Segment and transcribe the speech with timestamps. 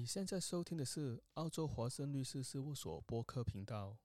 [0.00, 3.98] 你现在收听的是澳洲华盛律师事务所播客频道。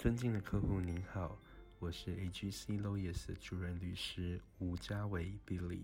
[0.00, 1.38] 尊敬的客户您好，
[1.78, 5.82] 我是 AGC Lawyers 的主任律师吴家伟 Billy。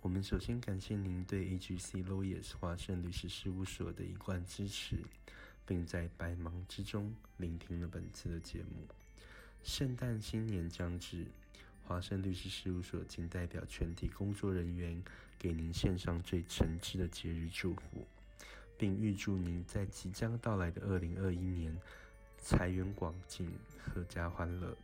[0.00, 5.04] 我们首先感谢您对 AGC Lawyers 华盛律师事务所的一贯支持，
[5.66, 8.88] 并在百忙之中聆听了本次的节目。
[9.62, 11.26] 圣诞新年将至，
[11.84, 15.04] 华盛律师事务所仅代表全体工作人员，
[15.38, 18.06] 给您献上最诚挚的节日祝福，
[18.78, 21.76] 并预祝您在即将到来的二零二一年。
[22.40, 23.50] 财源广进，
[23.94, 24.74] 阖家欢乐。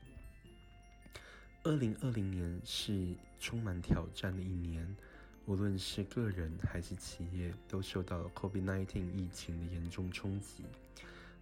[1.62, 4.94] 二零二零年是充满挑战的一年，
[5.46, 10.64] 无论是个人还是企业，都受到了 COVID-19 疫情的严重冲击。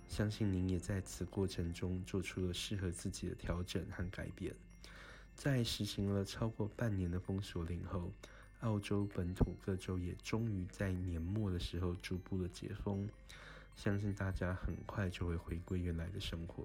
[0.09, 4.55] 相信您也在此过程中做出了适合自己的调整和改变。
[5.35, 8.13] 在实行了超过半年的封锁令后，
[8.61, 13.09] 澳洲本土各州也终于在年末的时候逐步的解封。
[13.75, 16.65] 相信大家很快就会回归原来的生活。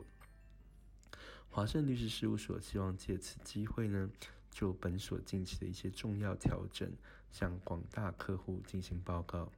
[1.49, 4.09] 华盛律师事务所希望借此机会呢，
[4.51, 6.91] 就本所近期的一些重要调整，
[7.31, 9.51] 向广大客户进行报告。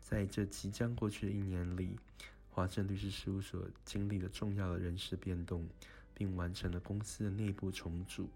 [0.00, 1.96] 在这即将过去的一年里，
[2.50, 5.66] 华盛律师事务所经历了重要的人事变动，
[6.12, 8.28] 并完成了公司的内部重组。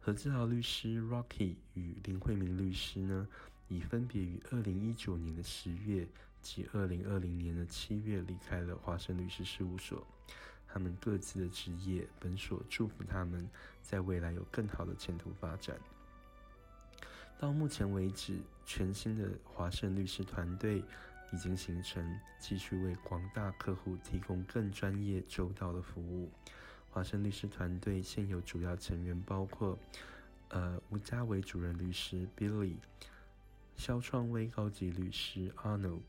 [0.00, 3.28] 何志豪律师 Rocky 与林慧明律师呢，
[3.68, 6.08] 已分别于二零一九年的十月
[6.40, 10.06] 即二零二零年的七月离开了华盛律师事务所。
[10.70, 13.48] 他们各自的职业，本所祝福他们
[13.82, 15.78] 在未来有更好的前途发展。
[17.38, 20.84] 到目前为止，全新的华盛律师团队
[21.32, 26.30] 已经形成，继续为广大客户提供更专业周到的服务。
[26.90, 29.78] 华盛律师团队现有主要成员包括，
[30.48, 32.76] 呃，吴家伟主任律师 Billy，
[33.78, 36.00] 肖创威高级律师 Arnold，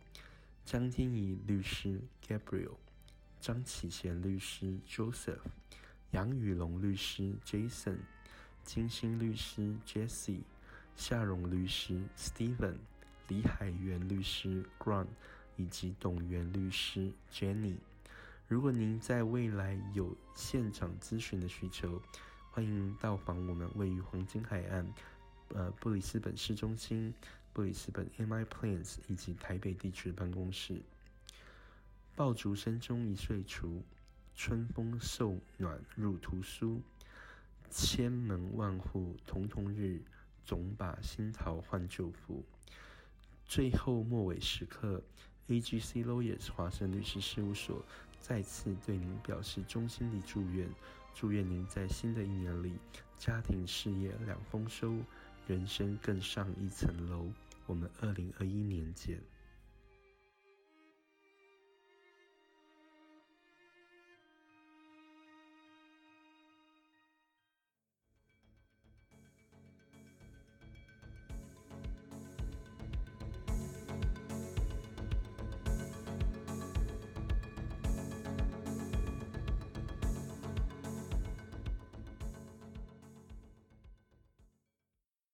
[0.65, 2.77] 张天怡律师 Gabriel，
[3.39, 5.37] 张启贤律师 Joseph，
[6.09, 7.99] 杨宇龙律师 Jason，
[8.63, 10.41] 金星律师 Jesse，
[10.95, 12.73] 夏荣律师 Steven，
[13.27, 15.07] 李海源律师 Grant，
[15.55, 17.75] 以及董源律师 Jenny。
[18.47, 22.01] 如果您在未来有现场咨询的需求，
[22.49, 24.91] 欢迎到访我们位于黄金海岸、
[25.49, 27.13] 呃布里斯本市中心、
[27.59, 30.81] 布里斯本 MI Plans 以及台北地区的办公室。
[32.15, 33.83] 爆竹声中一岁除，
[34.33, 36.81] 春风送暖入屠苏。
[37.69, 40.01] 千门万户曈曈日，
[40.45, 42.45] 总把新桃换旧符。
[43.43, 45.03] 最后末尾时刻
[45.49, 47.83] ，AGC Lawyers 华盛律师事务所。
[48.21, 50.69] 再次对您表示衷心的祝愿，
[51.13, 52.75] 祝愿您在新的一年里，
[53.17, 54.95] 家庭事业两丰收，
[55.45, 57.27] 人生更上一层楼。
[57.69, 59.21] 我们二零二一年见。